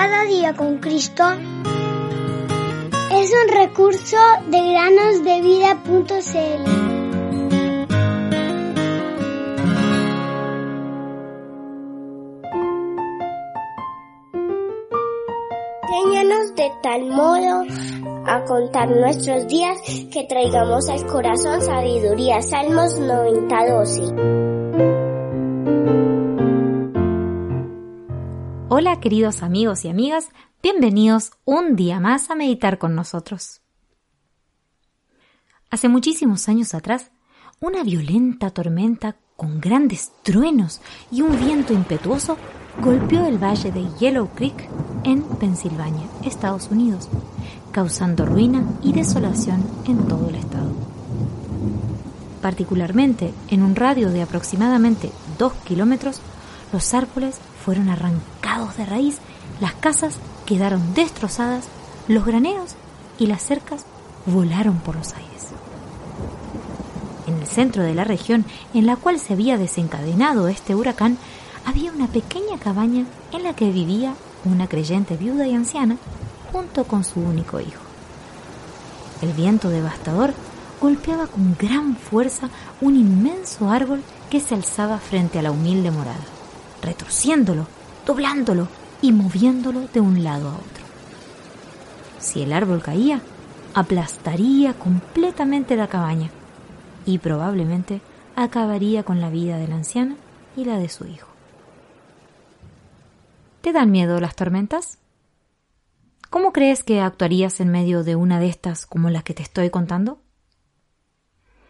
Cada 0.00 0.22
día 0.26 0.54
con 0.54 0.78
Cristo 0.78 1.24
es 3.10 3.32
un 3.32 3.48
recurso 3.52 4.16
de 4.46 4.70
granosdevida.cl. 4.70 6.62
Enséñanos 15.82 16.54
de 16.54 16.70
tal 16.80 17.06
modo 17.06 17.64
a 18.24 18.44
contar 18.44 18.88
nuestros 18.90 19.48
días 19.48 19.78
que 20.12 20.26
traigamos 20.28 20.88
al 20.88 21.04
corazón 21.06 21.60
sabiduría. 21.60 22.40
Salmos 22.40 23.00
90:12. 23.00 24.57
Hola 28.70 29.00
queridos 29.00 29.42
amigos 29.42 29.86
y 29.86 29.88
amigas, 29.88 30.28
bienvenidos 30.62 31.30
un 31.46 31.74
día 31.74 32.00
más 32.00 32.28
a 32.28 32.34
meditar 32.34 32.76
con 32.76 32.94
nosotros. 32.94 33.62
Hace 35.70 35.88
muchísimos 35.88 36.50
años 36.50 36.74
atrás, 36.74 37.10
una 37.60 37.82
violenta 37.82 38.50
tormenta 38.50 39.16
con 39.36 39.58
grandes 39.62 40.12
truenos 40.22 40.82
y 41.10 41.22
un 41.22 41.40
viento 41.40 41.72
impetuoso 41.72 42.36
golpeó 42.82 43.24
el 43.24 43.42
valle 43.42 43.72
de 43.72 43.88
Yellow 43.98 44.28
Creek 44.34 44.68
en 45.04 45.22
Pensilvania, 45.22 46.04
Estados 46.22 46.68
Unidos, 46.70 47.08
causando 47.72 48.26
ruina 48.26 48.66
y 48.82 48.92
desolación 48.92 49.64
en 49.86 50.06
todo 50.06 50.28
el 50.28 50.34
estado. 50.34 50.72
Particularmente 52.42 53.32
en 53.48 53.62
un 53.62 53.76
radio 53.76 54.10
de 54.10 54.20
aproximadamente 54.20 55.10
2 55.38 55.54
kilómetros, 55.64 56.20
los 56.70 56.92
árboles 56.92 57.40
fueron 57.64 57.88
arrancados 57.88 58.37
de 58.66 58.84
raíz, 58.84 59.18
las 59.60 59.74
casas 59.74 60.16
quedaron 60.44 60.94
destrozadas, 60.94 61.66
los 62.08 62.24
graneros 62.24 62.74
y 63.18 63.26
las 63.26 63.42
cercas 63.42 63.84
volaron 64.26 64.78
por 64.78 64.96
los 64.96 65.14
aires. 65.14 65.48
En 67.26 67.38
el 67.38 67.46
centro 67.46 67.84
de 67.84 67.94
la 67.94 68.04
región 68.04 68.44
en 68.74 68.86
la 68.86 68.96
cual 68.96 69.20
se 69.20 69.34
había 69.34 69.58
desencadenado 69.58 70.48
este 70.48 70.74
huracán, 70.74 71.18
había 71.64 71.92
una 71.92 72.08
pequeña 72.08 72.58
cabaña 72.58 73.04
en 73.32 73.44
la 73.44 73.54
que 73.54 73.70
vivía 73.70 74.14
una 74.44 74.66
creyente 74.66 75.16
viuda 75.16 75.46
y 75.46 75.54
anciana 75.54 75.96
junto 76.52 76.84
con 76.84 77.04
su 77.04 77.20
único 77.20 77.60
hijo. 77.60 77.82
El 79.22 79.32
viento 79.34 79.68
devastador 79.68 80.32
golpeaba 80.80 81.26
con 81.26 81.56
gran 81.58 81.96
fuerza 81.96 82.48
un 82.80 82.96
inmenso 82.96 83.70
árbol 83.70 84.02
que 84.30 84.40
se 84.40 84.54
alzaba 84.54 84.98
frente 84.98 85.38
a 85.38 85.42
la 85.42 85.50
humilde 85.50 85.90
morada 85.90 86.24
retorciéndolo, 86.82 87.66
doblándolo 88.08 88.68
y 89.02 89.12
moviéndolo 89.12 89.86
de 89.92 90.00
un 90.00 90.24
lado 90.24 90.48
a 90.48 90.54
otro. 90.54 90.84
Si 92.18 92.42
el 92.42 92.54
árbol 92.54 92.82
caía, 92.82 93.20
aplastaría 93.74 94.72
completamente 94.72 95.76
la 95.76 95.88
cabaña 95.88 96.30
y 97.04 97.18
probablemente 97.18 98.00
acabaría 98.34 99.02
con 99.02 99.20
la 99.20 99.28
vida 99.28 99.58
de 99.58 99.68
la 99.68 99.74
anciana 99.74 100.16
y 100.56 100.64
la 100.64 100.78
de 100.78 100.88
su 100.88 101.06
hijo. 101.06 101.28
¿Te 103.60 103.72
dan 103.72 103.90
miedo 103.90 104.18
las 104.20 104.34
tormentas? 104.34 104.98
¿Cómo 106.30 106.54
crees 106.54 106.82
que 106.82 107.02
actuarías 107.02 107.60
en 107.60 107.68
medio 107.68 108.04
de 108.04 108.16
una 108.16 108.40
de 108.40 108.48
estas 108.48 108.86
como 108.86 109.10
las 109.10 109.22
que 109.22 109.34
te 109.34 109.42
estoy 109.42 109.68
contando? 109.68 110.22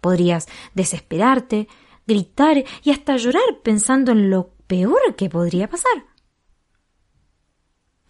Podrías 0.00 0.46
desesperarte, 0.74 1.66
gritar 2.06 2.62
y 2.84 2.92
hasta 2.92 3.16
llorar 3.16 3.60
pensando 3.64 4.12
en 4.12 4.30
lo 4.30 4.50
peor 4.68 5.16
que 5.16 5.28
podría 5.28 5.68
pasar. 5.68 6.04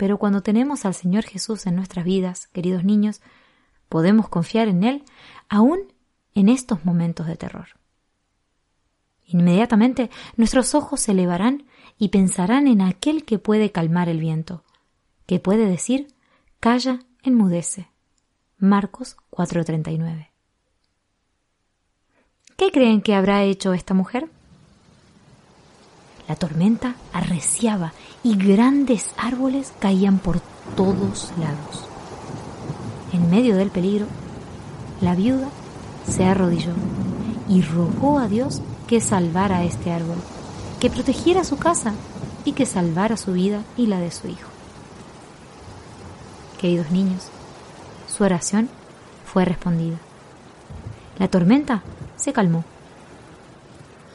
Pero 0.01 0.17
cuando 0.17 0.43
tenemos 0.43 0.87
al 0.87 0.95
Señor 0.95 1.25
Jesús 1.25 1.67
en 1.67 1.77
nuestras 1.77 2.07
vidas, 2.07 2.47
queridos 2.47 2.85
niños, 2.85 3.21
podemos 3.91 4.31
confiar 4.31 4.67
en 4.67 4.83
Él 4.83 5.05
aún 5.51 5.93
en 6.35 6.49
estos 6.49 6.87
momentos 6.87 7.27
de 7.27 7.37
terror. 7.37 7.67
Inmediatamente 9.27 10.09
nuestros 10.39 10.75
ojos 10.75 11.01
se 11.01 11.13
elevarán 11.13 11.67
y 11.99 12.09
pensarán 12.09 12.67
en 12.67 12.81
aquel 12.81 13.27
que 13.27 13.39
puede 13.39 13.73
calmar 13.73 14.09
el 14.09 14.21
viento, 14.21 14.65
que 15.27 15.39
puede 15.39 15.67
decir, 15.67 16.09
calla, 16.61 17.01
enmudece. 17.23 17.91
Marcos 18.57 19.19
4:39. 19.29 20.31
¿Qué 22.57 22.73
creen 22.73 23.03
que 23.03 23.15
habrá 23.15 23.43
hecho 23.43 23.75
esta 23.75 23.93
mujer? 23.93 24.31
La 26.31 26.37
tormenta 26.37 26.95
arreciaba 27.13 27.93
y 28.23 28.37
grandes 28.37 29.11
árboles 29.17 29.73
caían 29.81 30.21
por 30.21 30.39
todos 30.77 31.33
lados. 31.37 31.89
En 33.13 33.29
medio 33.29 33.57
del 33.57 33.71
peligro, 33.71 34.07
la 35.01 35.17
viuda 35.17 35.49
se 36.09 36.25
arrodilló 36.25 36.75
y 37.49 37.63
rogó 37.63 38.21
a 38.21 38.29
Dios 38.29 38.63
que 38.87 39.01
salvara 39.01 39.57
a 39.57 39.65
este 39.65 39.91
árbol, 39.91 40.19
que 40.79 40.89
protegiera 40.89 41.43
su 41.43 41.57
casa 41.57 41.95
y 42.45 42.53
que 42.53 42.65
salvara 42.65 43.17
su 43.17 43.33
vida 43.33 43.65
y 43.77 43.89
la 43.89 43.99
de 43.99 44.13
su 44.13 44.29
hijo. 44.29 44.51
Queridos 46.61 46.93
niños, 46.93 47.27
su 48.07 48.23
oración 48.23 48.69
fue 49.25 49.45
respondida. 49.45 49.97
La 51.19 51.27
tormenta 51.27 51.83
se 52.15 52.33
calmó 52.33 52.63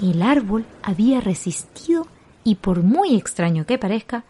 el 0.01 0.21
árbol 0.21 0.65
había 0.83 1.21
resistido 1.21 2.07
y 2.43 2.55
por 2.55 2.83
muy 2.83 3.15
extraño 3.15 3.65
que 3.65 3.77
parezca, 3.77 4.25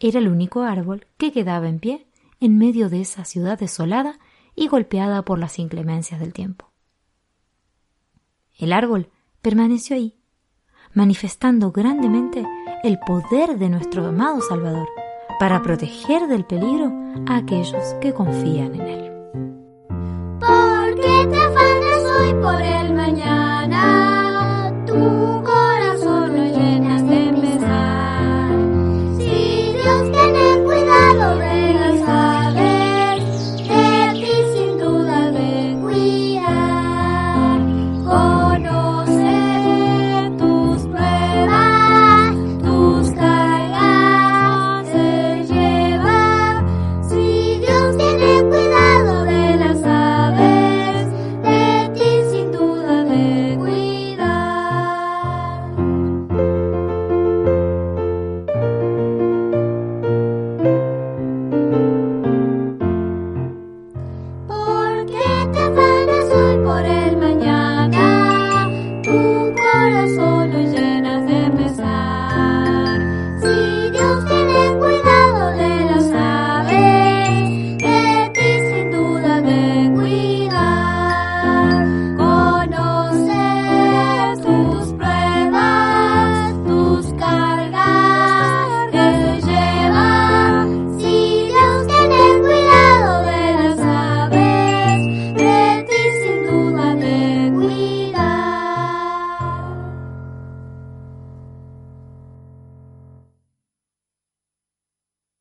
era 0.00 0.18
el 0.18 0.28
único 0.28 0.62
árbol 0.62 1.06
que 1.18 1.32
quedaba 1.32 1.68
en 1.68 1.78
pie 1.78 2.06
en 2.40 2.56
medio 2.58 2.88
de 2.88 3.02
esa 3.02 3.24
ciudad 3.24 3.58
desolada 3.58 4.18
y 4.54 4.68
golpeada 4.68 5.22
por 5.22 5.38
las 5.38 5.58
inclemencias 5.58 6.20
del 6.20 6.32
tiempo. 6.32 6.70
El 8.58 8.72
árbol 8.72 9.10
permaneció 9.42 9.96
ahí, 9.96 10.16
manifestando 10.94 11.70
grandemente 11.70 12.46
el 12.82 12.98
poder 12.98 13.58
de 13.58 13.68
nuestro 13.68 14.06
amado 14.06 14.40
Salvador 14.40 14.88
para 15.38 15.62
proteger 15.62 16.26
del 16.28 16.44
peligro 16.44 16.92
a 17.26 17.36
aquellos 17.36 17.94
que 18.00 18.12
confían 18.12 18.74
en 18.74 18.80
él. 18.80 19.09
corazón 69.90 70.50
llenas 70.72 71.29